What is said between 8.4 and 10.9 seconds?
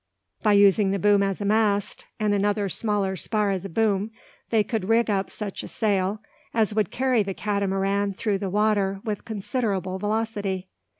water with considerable velocity.